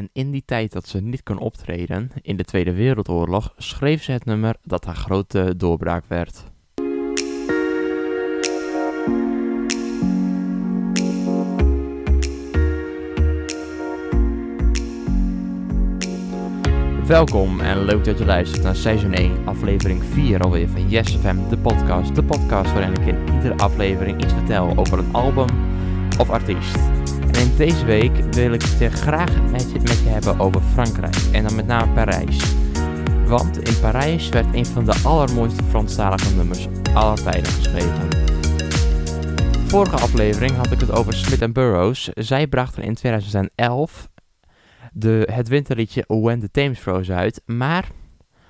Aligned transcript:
En 0.00 0.08
in 0.12 0.30
die 0.30 0.42
tijd 0.44 0.72
dat 0.72 0.88
ze 0.88 1.00
niet 1.00 1.22
kon 1.22 1.38
optreden, 1.38 2.10
in 2.22 2.36
de 2.36 2.44
Tweede 2.44 2.72
Wereldoorlog, 2.72 3.54
schreef 3.56 4.02
ze 4.02 4.12
het 4.12 4.24
nummer 4.24 4.56
dat 4.62 4.84
haar 4.84 4.94
grote 4.94 5.56
doorbraak 5.56 6.04
werd. 6.06 6.44
Welkom 17.06 17.60
en 17.60 17.84
leuk 17.84 18.04
dat 18.04 18.18
je 18.18 18.24
luistert 18.24 18.62
naar 18.62 18.76
seizoen 18.76 19.12
1, 19.12 19.46
aflevering 19.46 20.04
4 20.04 20.40
alweer 20.40 20.68
van 20.68 20.88
Yes 20.88 21.16
FM, 21.16 21.48
de 21.48 21.58
podcast. 21.58 22.14
De 22.14 22.24
podcast 22.24 22.72
waarin 22.72 22.92
ik 22.92 23.06
in 23.06 23.34
iedere 23.34 23.56
aflevering 23.56 24.22
iets 24.22 24.32
vertel 24.32 24.76
over 24.76 24.98
een 24.98 25.12
album 25.12 25.48
of 26.18 26.30
artiest. 26.30 26.99
En 27.40 27.56
deze 27.56 27.84
week 27.84 28.16
wil 28.16 28.52
ik 28.52 28.62
het 28.62 28.92
graag 28.92 29.50
met 29.50 29.70
je, 29.72 30.08
hebben 30.08 30.38
over 30.38 30.60
Frankrijk 30.60 31.16
en 31.32 31.42
dan 31.42 31.54
met 31.54 31.66
name 31.66 31.92
Parijs. 31.92 32.54
Want 33.26 33.58
in 33.58 33.80
Parijs 33.80 34.28
werd 34.28 34.54
een 34.54 34.66
van 34.66 34.84
de 34.84 35.00
allermooiste 35.04 35.64
Franstalige 35.64 36.34
nummers 36.34 36.66
aller 36.94 37.22
tijden 37.22 37.52
geschreven. 37.52 38.08
Vorige 39.66 39.96
aflevering 39.96 40.56
had 40.56 40.70
ik 40.70 40.80
het 40.80 40.90
over 40.90 41.14
Smith 41.14 41.52
Burroughs. 41.52 42.04
Zij 42.14 42.46
brachten 42.46 42.82
in 42.82 42.94
2011 42.94 44.08
de, 44.92 45.28
het 45.32 45.48
winterliedje 45.48 46.04
When 46.06 46.40
the 46.40 46.50
Thames 46.50 46.78
Froze 46.78 47.12
uit. 47.12 47.42
Maar 47.46 47.88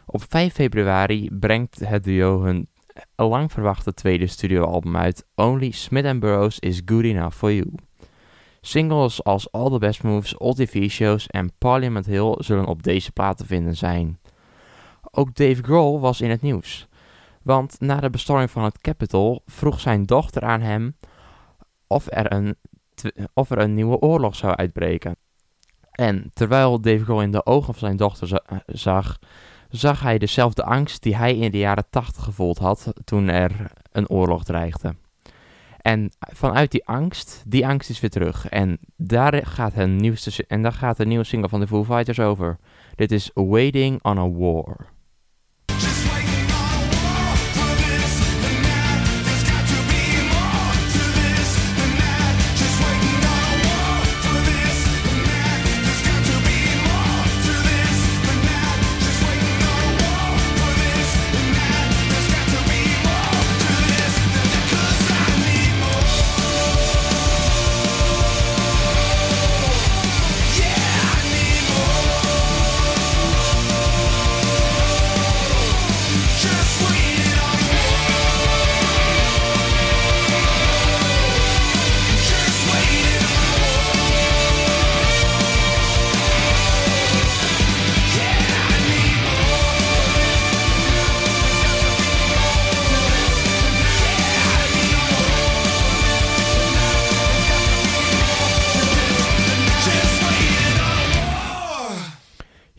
op 0.06 0.25
5 0.28 0.52
februari 0.52 1.28
brengt 1.38 1.78
het 1.78 2.05
duo 2.05 2.42
hun 2.42 2.69
lang 3.16 3.52
verwachte 3.52 3.95
tweede 3.95 4.27
studioalbum 4.27 4.97
uit. 4.97 5.27
Only 5.34 5.70
Smith 5.70 6.20
Burroughs 6.20 6.59
is 6.59 6.83
Good 6.84 7.05
Enough 7.05 7.36
for 7.36 7.52
You. 7.52 7.72
Singles 8.60 9.24
als 9.24 9.52
All 9.52 9.70
the 9.70 9.78
Best 9.78 10.02
Moves, 10.02 10.37
Old 10.37 10.56
TV-shows 10.56 11.27
en 11.27 11.52
Parliament 11.59 12.06
Hill 12.06 12.34
zullen 12.38 12.66
op 12.66 12.83
deze 12.83 13.12
plaat 13.12 13.36
te 13.36 13.46
vinden 13.46 13.77
zijn. 13.77 14.20
Ook 15.11 15.34
Dave 15.34 15.62
Grohl 15.62 16.00
was 16.00 16.20
in 16.20 16.30
het 16.30 16.42
nieuws. 16.42 16.88
Want 17.42 17.81
na 17.81 18.00
de 18.00 18.11
bestorming 18.11 18.50
van 18.50 18.64
het 18.64 18.81
Capitol 18.81 19.42
vroeg 19.47 19.81
zijn 19.81 20.06
dochter 20.06 20.42
aan 20.42 20.61
hem 20.61 20.97
of 21.86 22.06
er 22.11 22.33
een, 22.33 22.56
of 23.34 23.50
er 23.50 23.58
een 23.58 23.75
nieuwe 23.75 23.98
oorlog 23.98 24.36
zou 24.36 24.55
uitbreken. 24.55 25.16
En 25.91 26.31
terwijl 26.33 26.81
Dave 26.81 27.05
Grohl 27.05 27.22
in 27.22 27.31
de 27.31 27.47
ogen 27.47 27.75
van 27.75 27.83
zijn 27.83 27.97
dochter 27.97 28.42
zag, 28.66 29.19
zag 29.69 30.00
hij 30.00 30.19
dezelfde 30.19 30.64
angst 30.64 31.03
die 31.03 31.16
hij 31.16 31.36
in 31.36 31.50
de 31.50 31.58
jaren 31.58 31.86
80 31.91 32.25
gevoeld 32.25 32.58
had 32.58 32.92
toen 33.05 33.28
er 33.28 33.72
een 33.92 34.08
oorlog 34.08 34.44
dreigde. 34.44 34.94
En 35.83 36.11
vanuit 36.19 36.70
die 36.70 36.86
angst, 36.86 37.42
die 37.47 37.67
angst 37.67 37.91
is 37.91 38.00
weer 38.00 38.11
terug. 38.11 38.48
En 38.48 38.78
daar 38.97 39.47
gaat, 39.47 39.77
een 39.77 39.97
nieuwste, 39.97 40.45
en 40.47 40.62
daar 40.62 40.72
gaat 40.72 40.97
de 40.97 41.06
nieuwe 41.06 41.25
single 41.25 41.48
van 41.48 41.61
de 41.61 41.67
Foo 41.67 41.84
Fighters 41.84 42.20
over. 42.20 42.59
Dit 42.95 43.12
is 43.12 43.31
Waiting 43.34 44.03
on 44.03 44.19
a 44.19 44.31
War. 44.31 44.87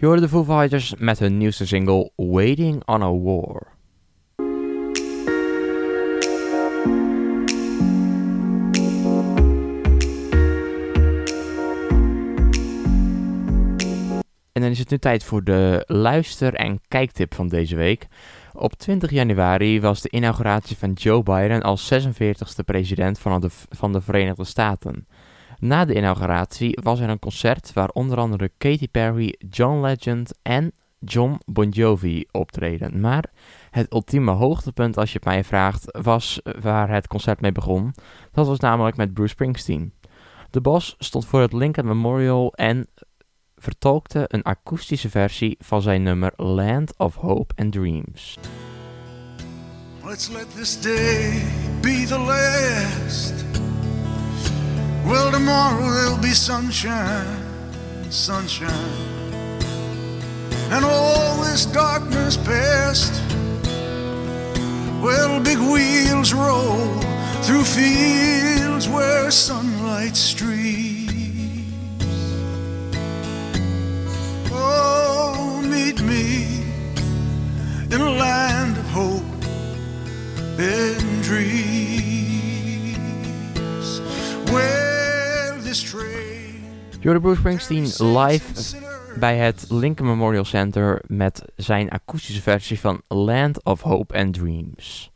Je 0.01 0.19
de 0.19 0.29
Foo 0.29 0.43
Fighters 0.43 0.95
met 0.97 1.19
hun 1.19 1.37
nieuwste 1.37 1.67
single 1.67 2.11
Waiting 2.15 2.85
on 2.85 3.01
a 3.01 3.11
War. 3.11 3.67
En 14.51 14.61
dan 14.61 14.71
is 14.71 14.79
het 14.79 14.89
nu 14.89 14.97
tijd 14.97 15.23
voor 15.23 15.43
de 15.43 15.83
luister- 15.87 16.53
en 16.53 16.79
kijktip 16.87 17.33
van 17.33 17.47
deze 17.47 17.75
week. 17.75 18.07
Op 18.53 18.73
20 18.73 19.11
januari 19.11 19.81
was 19.81 20.01
de 20.01 20.09
inauguratie 20.09 20.77
van 20.77 20.91
Joe 20.93 21.23
Biden 21.23 21.61
als 21.61 21.93
46e 21.93 22.65
president 22.65 23.19
van 23.19 23.41
de, 23.41 23.49
van 23.69 23.91
de 23.91 24.01
Verenigde 24.01 24.45
Staten. 24.45 25.07
Na 25.61 25.85
de 25.85 25.95
inauguratie 25.95 26.79
was 26.83 26.99
er 26.99 27.09
een 27.09 27.19
concert 27.19 27.73
waar 27.73 27.89
onder 27.89 28.17
andere 28.17 28.51
Katy 28.57 28.87
Perry, 28.89 29.35
John 29.49 29.81
Legend 29.81 30.33
en 30.41 30.71
John 30.99 31.39
Bon 31.45 31.69
Jovi 31.69 32.25
optreden. 32.31 32.99
Maar 32.99 33.31
het 33.69 33.93
ultieme 33.93 34.31
hoogtepunt, 34.31 34.97
als 34.97 35.11
je 35.11 35.15
het 35.15 35.25
mij 35.27 35.43
vraagt, 35.43 35.97
was 36.01 36.41
waar 36.61 36.89
het 36.89 37.07
concert 37.07 37.41
mee 37.41 37.51
begon. 37.51 37.93
Dat 38.31 38.47
was 38.47 38.59
namelijk 38.59 38.97
met 38.97 39.13
Bruce 39.13 39.31
Springsteen. 39.31 39.93
De 40.49 40.61
Bos 40.61 40.95
stond 40.97 41.25
voor 41.25 41.41
het 41.41 41.53
Lincoln 41.53 41.87
Memorial 41.87 42.53
en 42.53 42.87
vertolkte 43.55 44.25
een 44.27 44.43
akoestische 44.43 45.09
versie 45.09 45.55
van 45.59 45.81
zijn 45.81 46.03
nummer 46.03 46.33
Land 46.35 46.97
of 46.97 47.15
Hope 47.15 47.53
and 47.55 47.71
Dreams. 47.71 48.37
Let's 50.05 50.29
let 50.29 50.55
this 50.55 50.81
day 50.81 51.43
be 51.81 52.05
the 52.07 52.17
last. 52.17 53.50
Well, 55.05 55.31
tomorrow 55.31 55.89
there'll 55.91 56.17
be 56.17 56.31
sunshine, 56.31 57.43
sunshine, 58.11 58.69
and 60.71 60.85
all 60.85 61.41
this 61.41 61.65
darkness 61.65 62.37
past. 62.37 63.13
Well, 65.01 65.39
big 65.41 65.57
wheels 65.57 66.33
roll 66.33 66.99
through 67.41 67.63
fields 67.63 68.87
where 68.87 69.31
sunlight 69.31 70.15
streams. 70.15 71.09
Oh, 74.51 75.61
meet 75.65 76.01
me 76.01 76.63
in 77.89 77.99
a 77.99 78.11
land 78.11 78.77
of 78.77 78.85
hope 78.91 79.23
and 80.59 81.23
dreams. 81.23 82.10
Jordan 85.71 87.21
Bruce 87.21 87.39
Springsteen 87.39 88.13
live 88.15 88.77
bij 89.19 89.37
het 89.37 89.65
Lincoln 89.69 90.09
Memorial 90.09 90.45
Center 90.45 91.01
met 91.07 91.45
zijn 91.55 91.89
akoestische 91.89 92.41
versie 92.41 92.79
van 92.79 93.01
Land 93.07 93.63
of 93.63 93.81
Hope 93.81 94.17
and 94.17 94.33
Dreams. 94.33 95.11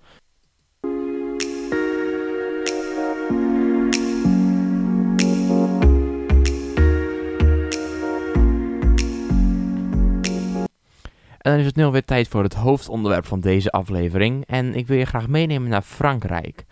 En 11.37 11.51
dan 11.51 11.59
is 11.59 11.65
het 11.65 11.75
nu 11.75 11.83
alweer 11.83 12.05
tijd 12.05 12.27
voor 12.27 12.43
het 12.43 12.53
hoofdonderwerp 12.53 13.25
van 13.25 13.39
deze 13.39 13.71
aflevering. 13.71 14.45
En 14.45 14.75
ik 14.75 14.87
wil 14.87 14.97
je 14.97 15.05
graag 15.05 15.27
meenemen 15.27 15.69
naar 15.69 15.81
Frankrijk. 15.81 16.65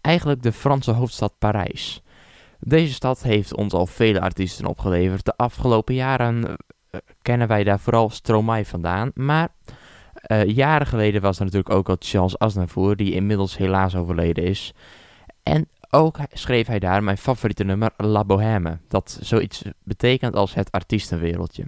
Eigenlijk 0.00 0.42
de 0.42 0.52
Franse 0.52 0.90
hoofdstad 0.90 1.34
Parijs. 1.38 2.03
Deze 2.66 2.92
stad 2.92 3.22
heeft 3.22 3.54
ons 3.54 3.72
al 3.72 3.86
vele 3.86 4.20
artiesten 4.20 4.66
opgeleverd. 4.66 5.24
De 5.24 5.36
afgelopen 5.36 5.94
jaren 5.94 6.44
uh, 6.44 7.00
kennen 7.22 7.48
wij 7.48 7.64
daar 7.64 7.80
vooral 7.80 8.10
Stromae 8.10 8.66
vandaan. 8.66 9.10
Maar 9.14 9.48
uh, 10.26 10.44
jaren 10.44 10.86
geleden 10.86 11.22
was 11.22 11.38
er 11.38 11.44
natuurlijk 11.44 11.74
ook 11.74 11.88
al 11.88 11.96
Charles 11.98 12.38
Aznavour, 12.38 12.96
die 12.96 13.12
inmiddels 13.12 13.56
helaas 13.56 13.96
overleden 13.96 14.44
is. 14.44 14.72
En 15.42 15.68
ook 15.90 16.18
schreef 16.32 16.66
hij 16.66 16.78
daar 16.78 17.02
mijn 17.02 17.18
favoriete 17.18 17.64
nummer 17.64 17.90
La 17.96 18.24
Bohème, 18.24 18.78
dat 18.88 19.18
zoiets 19.20 19.62
betekent 19.82 20.34
als 20.34 20.54
het 20.54 20.72
artiestenwereldje. 20.72 21.64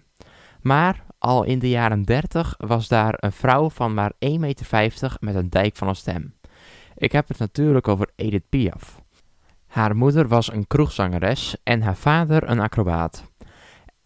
Maar 0.61 1.05
al 1.19 1.45
in 1.45 1.59
de 1.59 1.69
jaren 1.69 2.03
30 2.03 2.55
was 2.59 2.89
daar 2.89 3.15
een 3.17 3.33
vrouw 3.33 3.71
van 3.71 3.95
maar 3.95 4.13
1,50 4.13 4.39
meter 4.39 5.17
met 5.21 5.35
een 5.35 5.51
dijk 5.51 5.77
van 5.77 5.89
een 5.89 5.97
stem. 5.97 6.35
Ik 6.95 7.13
heb 7.13 7.29
het 7.29 7.39
natuurlijk 7.39 7.89
over 7.89 8.11
Edith 8.17 8.49
Piaf. 8.49 9.05
Haar 9.77 9.97
moeder 9.97 10.29
was 10.29 10.53
een 10.53 10.67
kroegzangeres 10.67 11.57
en 11.63 11.83
haar 11.83 11.97
vader 11.97 12.51
een 12.51 12.61
acrobaat. 12.61 13.31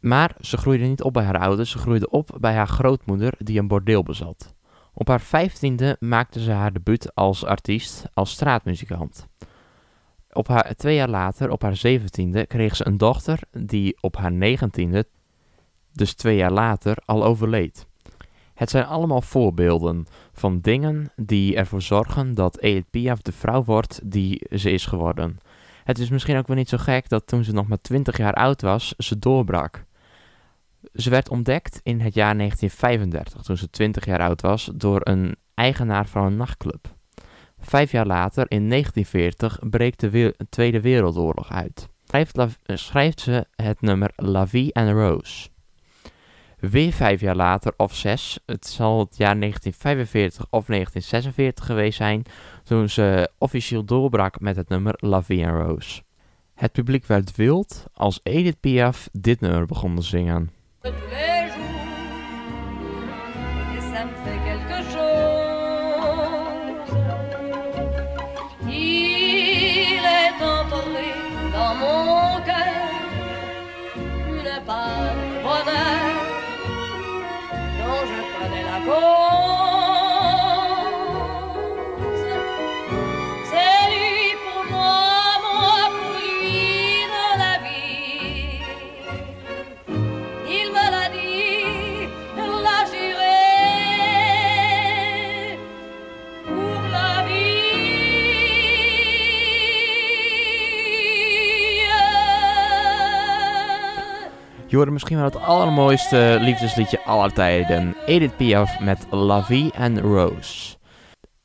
Maar 0.01 0.35
ze 0.41 0.57
groeide 0.57 0.85
niet 0.85 1.03
op 1.03 1.13
bij 1.13 1.25
haar 1.25 1.39
ouders, 1.39 1.71
ze 1.71 1.79
groeide 1.79 2.11
op 2.11 2.37
bij 2.41 2.55
haar 2.55 2.69
grootmoeder 2.69 3.35
die 3.39 3.59
een 3.59 3.69
bordeel 3.69 4.03
bezat. 4.03 4.55
Op 4.95 5.09
haar 5.09 5.21
vijftiende 5.21 5.97
maakte 6.01 6.41
ze 6.41 6.51
haar 6.51 6.73
debuut 6.73 7.15
als 7.15 7.45
artiest, 7.45 8.05
als 8.15 8.31
straatmuzikant. 8.31 9.27
Op 10.33 10.49
haar, 10.49 10.75
twee 10.75 10.95
jaar 10.95 11.09
later, 11.09 11.51
op 11.51 11.63
haar 11.63 11.77
zeventiende, 11.77 12.47
kreeg 12.47 12.77
ze 12.77 12.87
een 12.87 12.97
dochter 12.97 13.41
die 13.51 13.99
op 14.01 14.17
haar 14.17 14.33
negentiende, 14.33 15.07
dus 15.93 16.15
twee 16.15 16.37
jaar 16.37 16.53
later, 16.53 16.97
al 17.05 17.25
overleed. 17.25 17.87
Het 18.55 18.71
zijn 18.71 18.85
allemaal 18.85 19.23
voorbeelden 19.23 20.07
van 20.33 20.61
dingen 20.61 21.13
die 21.17 21.57
ervoor 21.57 21.83
zorgen 21.83 22.35
dat 22.35 22.59
Edith 22.59 22.91
Piaf 22.91 23.23
de 23.23 23.33
vrouw 23.33 23.65
wordt 23.65 24.01
die 24.05 24.47
ze 24.51 24.71
is 24.71 24.87
geworden. 24.87 25.39
Het 25.91 25.99
is 25.99 26.11
misschien 26.11 26.37
ook 26.37 26.47
wel 26.47 26.57
niet 26.57 26.69
zo 26.69 26.77
gek 26.77 27.09
dat 27.09 27.27
toen 27.27 27.45
ze 27.45 27.53
nog 27.53 27.69
maar 27.69 27.81
20 27.81 28.17
jaar 28.17 28.35
oud 28.35 28.63
was, 28.63 28.95
ze 28.99 29.19
doorbrak. 29.19 29.85
Ze 30.95 31.11
werd 31.11 31.29
ontdekt 31.29 31.81
in 31.83 32.01
het 32.01 32.15
jaar 32.15 32.37
1935, 32.37 33.43
toen 33.43 33.57
ze 33.57 33.71
20 33.71 34.05
jaar 34.05 34.21
oud 34.21 34.41
was, 34.41 34.71
door 34.75 35.01
een 35.03 35.37
eigenaar 35.55 36.07
van 36.07 36.25
een 36.25 36.37
nachtclub. 36.37 36.95
Vijf 37.59 37.93
jaar 37.93 38.07
later, 38.07 38.45
in 38.49 38.69
1940, 38.69 39.59
breekt 39.71 40.01
de 40.01 40.35
Tweede 40.49 40.81
Wereldoorlog 40.81 41.53
uit. 41.53 41.89
Schrijft, 42.67 43.21
ze 43.21 43.47
het 43.55 43.81
nummer 43.81 44.13
La 44.17 44.47
Vie 44.47 44.73
en 44.73 44.93
Rose. 44.93 45.49
Weer 46.61 46.93
vijf 46.93 47.21
jaar 47.21 47.37
later, 47.37 47.73
of 47.77 47.95
zes, 47.95 48.39
het 48.47 48.67
zal 48.67 48.99
het 48.99 49.17
jaar 49.17 49.39
1945 49.39 50.45
of 50.51 50.67
1946 50.67 51.67
geweest 51.67 51.97
zijn, 51.97 52.23
toen 52.65 52.89
ze 52.89 53.31
officieel 53.39 53.85
doorbrak 53.85 54.41
met 54.41 54.57
het 54.57 54.69
nummer 54.69 54.95
La 54.97 55.23
Vie 55.23 55.45
en 55.45 55.63
Rose. 55.63 56.03
Het 56.55 56.73
publiek 56.73 57.07
werd 57.07 57.37
wild 57.37 57.85
als 57.95 58.21
Edith 58.23 58.61
Piaf 58.61 59.09
dit 59.13 59.41
nummer 59.41 59.67
begon 59.67 59.97
te 59.97 60.03
zingen. 60.03 60.51
Je 104.71 104.77
hoorde 104.77 104.91
misschien 104.91 105.17
wel 105.17 105.25
het 105.25 105.37
allermooiste 105.37 106.39
liefdesliedje 106.41 107.05
aller 107.05 107.33
tijden. 107.33 107.97
Edith 108.07 108.37
Piaf 108.37 108.81
met 108.81 109.07
La 109.11 109.45
Vie 109.45 109.73
en 109.73 110.01
Rose. 110.01 110.77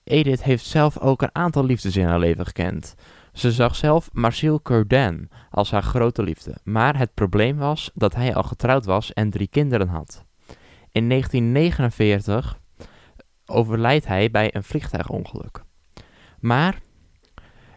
Edith 0.04 0.44
heeft 0.44 0.66
zelf 0.66 1.00
ook 1.00 1.22
een 1.22 1.36
aantal 1.36 1.66
liefdes 1.66 1.96
in 1.96 2.06
haar 2.06 2.20
leven 2.20 2.46
gekend. 2.46 2.96
Ze 3.34 3.52
zag 3.52 3.76
zelf 3.76 4.10
Marcel 4.14 4.62
Curdin 4.62 5.30
als 5.52 5.72
haar 5.72 5.84
grote 5.84 6.24
liefde, 6.24 6.58
maar 6.64 6.98
het 6.98 7.14
probleem 7.14 7.58
was 7.58 7.92
dat 7.94 8.16
hij 8.16 8.36
al 8.36 8.44
getrouwd 8.44 8.86
was 8.86 9.14
en 9.14 9.30
drie 9.30 9.48
kinderen 9.48 9.88
had. 9.88 10.26
In 10.92 11.10
1949 11.10 12.60
overlijdt 13.46 14.08
hij 14.08 14.32
bij 14.32 14.56
een 14.56 14.64
vliegtuigongeluk. 14.64 15.64
Maar 16.40 16.80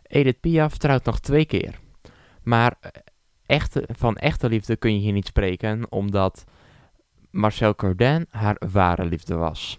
Edith 0.03 0.41
Piaf 0.41 0.79
trouwt 0.79 1.05
nog 1.05 1.21
twee 1.21 1.45
keer. 1.45 1.79
Maar 2.43 2.75
echte, 3.49 3.89
van 3.97 4.17
echte 4.17 4.49
liefde 4.49 4.77
kun 4.77 4.95
je 4.95 5.01
hier 5.01 5.13
niet 5.13 5.27
spreken, 5.27 5.93
omdat 5.93 6.45
Marcel 7.31 7.75
Cardin 7.75 8.27
haar 8.31 8.61
ware 8.73 9.05
liefde 9.05 9.35
was. 9.35 9.79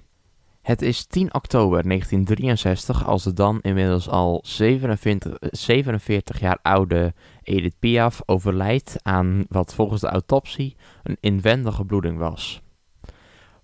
Het 0.62 0.82
is 0.82 1.06
10 1.06 1.34
oktober 1.34 1.84
1963 1.84 3.06
als 3.06 3.24
de 3.24 3.34
dan 3.34 3.60
inmiddels 3.62 4.10
al 4.10 4.40
47, 4.44 5.38
47 5.40 6.40
jaar 6.40 6.60
oude 6.62 7.14
Edith 7.44 7.80
Piaf 7.80 8.22
overlijdt 8.26 8.96
aan 9.02 9.46
wat 9.48 9.74
volgens 9.74 10.02
de 10.02 10.08
autopsie 10.08 10.76
een 11.04 11.18
inwendige 11.20 11.86
bloeding 11.86 12.18
was. 12.18 12.62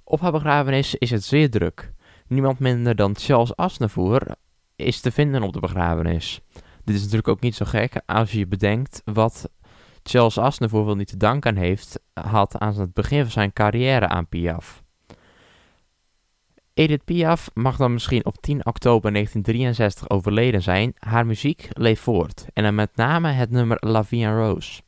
Op 0.04 0.20
haar 0.20 0.32
begrafenis 0.32 0.96
is 0.96 1.12
het 1.12 1.24
zeer 1.24 1.50
druk. 1.50 1.94
Niemand 2.28 2.60
minder 2.60 2.96
dan 2.96 3.16
Charles 3.18 3.56
Aznavour 3.56 4.36
is 4.76 5.02
te 5.02 5.12
vinden 5.12 5.44
op 5.44 5.54
de 5.54 5.60
begrafenis. 5.60 6.42
Dit 6.84 6.96
is 6.96 7.02
natuurlijk 7.02 7.28
ook 7.28 7.42
niet 7.42 7.56
zo 7.56 7.66
gek 7.66 8.02
als 8.06 8.32
je 8.32 8.48
bedenkt 8.48 9.02
wat 9.06 9.50
Charles 10.10 10.38
Aznavour 10.38 10.96
niet 10.96 11.08
te 11.08 11.18
danken 11.18 11.58
heeft, 11.58 12.00
had 12.14 12.60
aan 12.60 12.80
het 12.80 12.94
begin 12.94 13.22
van 13.22 13.32
zijn 13.32 13.54
carrière 13.54 14.08
aan 14.08 14.28
Piaf. 14.28 14.84
Edith 16.74 17.04
Piaf 17.06 17.50
mag 17.54 17.78
dan 17.78 17.94
misschien 17.94 18.26
op 18.26 18.42
10 18.42 18.66
oktober 18.66 19.12
1963 19.12 20.10
overleden 20.10 20.62
zijn, 20.62 20.94
haar 21.00 21.26
muziek 21.26 21.68
leeft 21.70 22.02
voort 22.02 22.46
en 22.54 22.64
dan 22.64 22.76
met 22.76 22.96
name 22.96 23.32
het 23.32 23.50
nummer 23.50 23.78
La 23.80 24.04
Vie 24.04 24.26
en 24.26 24.38
Rose. 24.38 24.82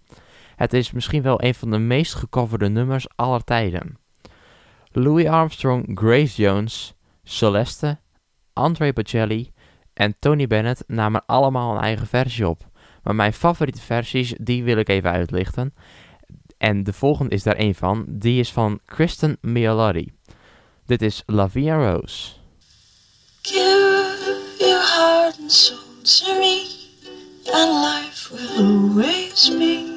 Het 0.56 0.74
is 0.74 0.92
misschien 0.92 1.22
wel 1.22 1.44
een 1.44 1.56
van 1.56 1.72
de 1.72 1.78
meest 1.78 2.14
gecoverde 2.14 2.70
nummers 2.70 3.08
aller 3.16 3.44
tijden. 3.44 3.98
Louis 4.92 5.28
Armstrong, 5.28 6.00
Grace 6.00 6.42
Jones, 6.42 6.94
Celeste, 7.24 8.00
André 8.54 8.94
Bocelli 8.94 9.52
en 9.94 10.16
Tony 10.20 10.48
Bennett 10.48 10.84
namen 10.88 11.26
allemaal 11.26 11.76
een 11.76 11.82
eigen 11.82 12.08
versie 12.08 12.48
op. 12.48 12.67
Maar 13.08 13.16
mijn 13.16 13.34
favoriete 13.34 13.82
versies, 13.82 14.34
die 14.38 14.64
wil 14.64 14.78
ik 14.78 14.90
even 14.90 15.12
uitlichten. 15.12 15.74
En 16.58 16.84
de 16.84 16.94
volgende 16.94 17.36
is 17.36 17.44
daar 17.44 17.60
een 17.60 17.76
van. 17.76 18.06
Die 18.08 18.40
is 18.40 18.52
van 18.52 18.80
Kristen 18.86 19.38
Mialotti. 19.42 20.12
Dit 20.86 21.02
is 21.02 21.24
La 21.26 21.50
Vie 21.50 21.72
Rose. 21.72 22.32
Give 23.42 24.56
your 24.60 24.82
heart 24.96 25.38
and 25.40 25.52
soul 25.52 25.78
to 26.04 26.40
me, 26.40 26.68
and 27.54 27.72
life 27.72 28.34
will 28.34 28.66
always 28.66 29.58
be. 29.58 29.96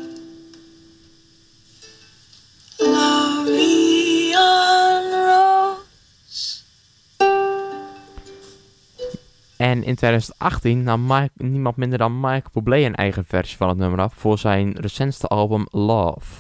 En 9.61 9.85
in 9.85 9.95
2018 9.95 10.83
nam 10.83 11.07
Mike, 11.07 11.31
niemand 11.35 11.77
minder 11.77 11.99
dan 11.99 12.21
Mike 12.21 12.49
Bublé 12.53 12.77
een 12.77 12.95
eigen 12.95 13.25
versie 13.25 13.57
van 13.57 13.69
het 13.69 13.79
nummer 13.79 14.01
af 14.01 14.13
voor 14.17 14.39
zijn 14.39 14.77
recentste 14.81 15.27
album 15.27 15.67
Love. 15.71 16.35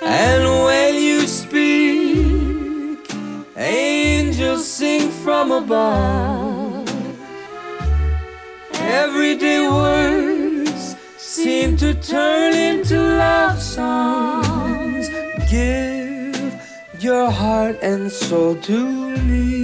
And 0.00 0.42
when 0.42 1.04
you 1.04 1.26
speak, 1.26 3.08
angels 3.56 4.76
sing 4.76 5.10
from 5.22 5.52
above. 5.52 6.92
Everyday 8.72 9.68
words 9.70 10.94
seem 11.16 11.76
to 11.76 11.98
turn 11.98 12.54
into 12.54 12.96
love 12.96 13.60
songs. 13.60 15.08
Give 15.50 16.52
your 16.98 17.30
heart 17.30 17.82
and 17.82 18.12
soul 18.12 18.58
to 18.58 18.86
me. 19.26 19.57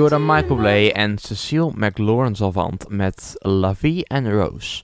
Jordan 0.00 0.26
Michael 0.26 0.92
en 0.92 1.18
Cecile 1.18 1.72
McLaurin 1.74 2.34
Salvant 2.34 2.88
met 2.88 3.34
La 3.38 3.74
Vie 3.74 4.04
en 4.04 4.32
Rose. 4.32 4.82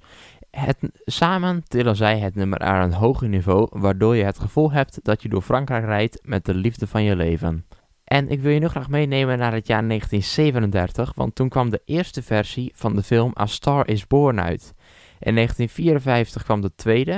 Het, 0.51 0.77
samen 1.05 1.65
tillen 1.69 1.97
zij 1.97 2.19
het 2.19 2.35
nummer 2.35 2.59
aan 2.59 2.83
een 2.83 2.93
hoger 2.93 3.29
niveau, 3.29 3.69
waardoor 3.71 4.17
je 4.17 4.25
het 4.25 4.39
gevoel 4.39 4.73
hebt 4.73 4.99
dat 5.03 5.23
je 5.23 5.29
door 5.29 5.43
Frankrijk 5.43 5.85
rijdt 5.85 6.19
met 6.23 6.45
de 6.45 6.55
liefde 6.55 6.87
van 6.87 7.03
je 7.03 7.17
leven. 7.17 7.67
En 8.05 8.29
ik 8.29 8.41
wil 8.41 8.53
je 8.53 8.61
nu 8.61 8.69
graag 8.69 8.89
meenemen 8.89 9.39
naar 9.39 9.53
het 9.53 9.67
jaar 9.67 9.89
1937, 9.89 11.13
want 11.15 11.35
toen 11.35 11.49
kwam 11.49 11.71
de 11.71 11.83
eerste 11.85 12.23
versie 12.23 12.73
van 12.75 12.97
de 12.97 13.03
film 13.03 13.33
A 13.41 13.47
Star 13.47 13.89
is 13.89 14.07
Born 14.07 14.41
uit. 14.41 14.75
In 15.19 15.35
1954 15.35 16.43
kwam 16.43 16.61
de 16.61 16.75
tweede 16.75 17.13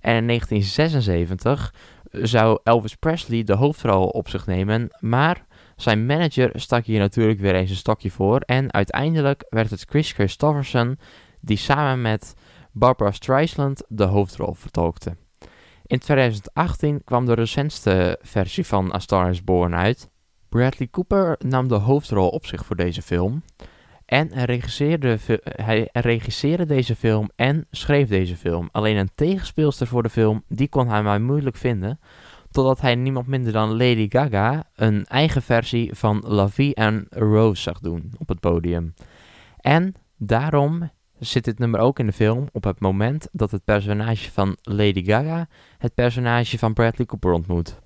en 0.00 0.16
in 0.16 0.26
1976 0.26 1.74
zou 2.10 2.58
Elvis 2.62 2.94
Presley 2.94 3.42
de 3.42 3.54
hoofdrol 3.54 4.06
op 4.06 4.28
zich 4.28 4.46
nemen, 4.46 4.88
maar 5.00 5.46
zijn 5.76 6.06
manager 6.06 6.50
stak 6.54 6.84
hier 6.84 6.98
natuurlijk 6.98 7.40
weer 7.40 7.54
eens 7.54 7.70
een 7.70 7.76
stokje 7.76 8.10
voor 8.10 8.40
en 8.40 8.72
uiteindelijk 8.72 9.44
werd 9.48 9.70
het 9.70 9.84
Chris 9.88 10.12
Christofferson 10.12 10.98
die 11.40 11.56
samen 11.56 12.02
met 12.02 12.34
Barbara 12.72 13.10
Streisand 13.10 13.82
de 13.88 14.04
hoofdrol 14.04 14.54
vertolkte. 14.54 15.16
In 15.86 15.98
2018 15.98 17.04
kwam 17.04 17.26
de 17.26 17.34
recentste 17.34 18.18
versie 18.22 18.66
van 18.66 18.94
A 18.94 18.98
Star 18.98 19.30
is 19.30 19.44
Born 19.44 19.74
uit. 19.74 20.10
Bradley 20.48 20.88
Cooper 20.90 21.36
nam 21.38 21.68
de 21.68 21.74
hoofdrol 21.74 22.28
op 22.28 22.46
zich 22.46 22.64
voor 22.64 22.76
deze 22.76 23.02
film. 23.02 23.42
En 24.04 24.44
regisseerde, 24.44 25.18
hij 25.42 25.88
regisseerde 25.92 26.66
deze 26.66 26.96
film 26.96 27.30
en 27.36 27.66
schreef 27.70 28.08
deze 28.08 28.36
film. 28.36 28.68
Alleen 28.72 28.96
een 28.96 29.10
tegenspeelster 29.14 29.86
voor 29.86 30.02
de 30.02 30.10
film, 30.10 30.44
die 30.48 30.68
kon 30.68 30.88
hij 30.88 31.02
maar 31.02 31.20
moeilijk 31.20 31.56
vinden. 31.56 32.00
Totdat 32.54 32.80
hij 32.80 32.94
niemand 32.94 33.26
minder 33.26 33.52
dan 33.52 33.70
Lady 33.70 34.06
Gaga 34.08 34.64
een 34.74 35.04
eigen 35.04 35.42
versie 35.42 35.94
van 35.94 36.24
La 36.26 36.48
Vie 36.48 36.74
en 36.74 37.06
Rose 37.10 37.62
zag 37.62 37.78
doen 37.78 38.12
op 38.18 38.28
het 38.28 38.40
podium. 38.40 38.94
En 39.56 39.94
daarom 40.16 40.90
zit 41.18 41.44
dit 41.44 41.58
nummer 41.58 41.80
ook 41.80 41.98
in 41.98 42.06
de 42.06 42.12
film 42.12 42.48
op 42.52 42.64
het 42.64 42.80
moment 42.80 43.28
dat 43.32 43.50
het 43.50 43.64
personage 43.64 44.30
van 44.30 44.56
Lady 44.62 45.04
Gaga 45.04 45.48
het 45.78 45.94
personage 45.94 46.58
van 46.58 46.72
Bradley 46.72 47.06
Cooper 47.06 47.32
ontmoet. 47.32 47.80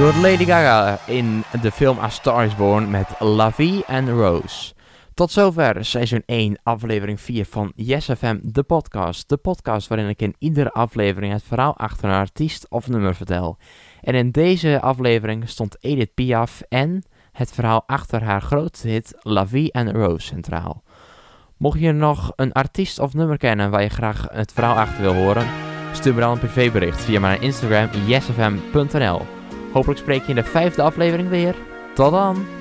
Door 0.00 0.14
Lady 0.14 0.44
Gaga 0.44 0.98
in 1.06 1.44
de 1.62 1.70
film 1.70 1.98
A 1.98 2.08
Star 2.08 2.44
is 2.44 2.56
Born 2.56 2.90
met 2.90 3.06
La 3.18 3.52
Vie 3.52 3.84
and 3.86 4.08
Rose. 4.08 4.72
Tot 5.14 5.30
zover 5.30 5.84
seizoen 5.84 6.22
1, 6.26 6.58
aflevering 6.62 7.20
4 7.20 7.44
van 7.44 7.72
Yes 7.74 8.04
FM, 8.04 8.38
de 8.42 8.62
podcast. 8.62 9.28
De 9.28 9.36
podcast 9.36 9.88
waarin 9.88 10.08
ik 10.08 10.22
in 10.22 10.34
iedere 10.38 10.72
aflevering 10.72 11.32
het 11.32 11.42
verhaal 11.42 11.76
achter 11.76 12.08
een 12.08 12.14
artiest 12.14 12.66
of 12.68 12.88
nummer 12.88 13.14
vertel. 13.14 13.58
En 14.00 14.14
in 14.14 14.30
deze 14.30 14.80
aflevering 14.80 15.48
stond 15.48 15.76
Edith 15.80 16.14
Piaf 16.14 16.62
en 16.68 17.02
het 17.32 17.52
verhaal 17.52 17.82
achter 17.86 18.22
haar 18.22 18.42
grootste 18.42 18.88
hit 18.88 19.14
La 19.20 19.46
Vie 19.46 19.74
and 19.74 19.90
Rose 19.90 20.26
centraal. 20.26 20.82
Mocht 21.56 21.80
je 21.80 21.92
nog 21.92 22.32
een 22.36 22.52
artiest 22.52 22.98
of 22.98 23.14
nummer 23.14 23.36
kennen 23.36 23.70
waar 23.70 23.82
je 23.82 23.88
graag 23.88 24.26
het 24.32 24.52
verhaal 24.52 24.76
achter 24.76 25.02
wil 25.02 25.14
horen, 25.14 25.46
stuur 25.92 26.14
me 26.14 26.20
dan 26.20 26.32
een 26.32 26.38
privébericht 26.38 27.00
via 27.00 27.20
mijn 27.20 27.40
Instagram 27.40 27.88
yesfm.nl. 28.06 29.39
Hopelijk 29.72 30.00
spreek 30.00 30.22
je 30.22 30.28
in 30.28 30.34
de 30.34 30.44
vijfde 30.44 30.82
aflevering 30.82 31.28
weer. 31.28 31.54
Tot 31.94 32.10
dan! 32.10 32.59